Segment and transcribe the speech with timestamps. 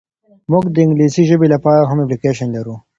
[0.51, 2.75] موږ د انګلیسي ژبي لپاره هم اپلیکیشن لرو.